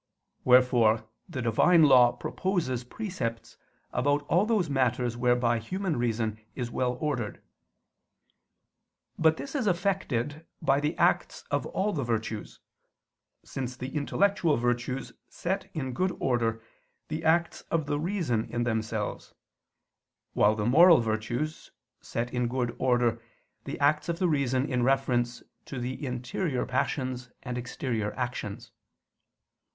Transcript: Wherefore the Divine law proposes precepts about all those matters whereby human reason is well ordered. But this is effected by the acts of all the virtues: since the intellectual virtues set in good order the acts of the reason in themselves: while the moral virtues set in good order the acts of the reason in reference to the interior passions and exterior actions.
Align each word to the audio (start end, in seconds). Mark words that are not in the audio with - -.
Wherefore 0.43 1.07
the 1.29 1.43
Divine 1.43 1.83
law 1.83 2.11
proposes 2.11 2.83
precepts 2.83 3.55
about 3.93 4.23
all 4.23 4.47
those 4.47 4.67
matters 4.67 5.15
whereby 5.15 5.59
human 5.59 5.95
reason 5.95 6.39
is 6.55 6.71
well 6.71 6.97
ordered. 6.99 7.39
But 9.19 9.37
this 9.37 9.53
is 9.53 9.67
effected 9.67 10.43
by 10.59 10.79
the 10.79 10.97
acts 10.97 11.43
of 11.51 11.67
all 11.67 11.93
the 11.93 12.03
virtues: 12.03 12.59
since 13.43 13.75
the 13.77 13.95
intellectual 13.95 14.57
virtues 14.57 15.11
set 15.29 15.69
in 15.75 15.93
good 15.93 16.17
order 16.19 16.63
the 17.09 17.23
acts 17.23 17.61
of 17.69 17.85
the 17.85 17.99
reason 17.99 18.45
in 18.45 18.63
themselves: 18.63 19.35
while 20.33 20.55
the 20.55 20.65
moral 20.65 20.99
virtues 20.99 21.69
set 22.01 22.33
in 22.33 22.47
good 22.47 22.75
order 22.79 23.21
the 23.65 23.79
acts 23.79 24.09
of 24.09 24.17
the 24.17 24.27
reason 24.27 24.65
in 24.65 24.81
reference 24.81 25.43
to 25.65 25.77
the 25.77 26.03
interior 26.03 26.65
passions 26.65 27.29
and 27.43 27.55
exterior 27.55 28.13
actions. 28.15 28.71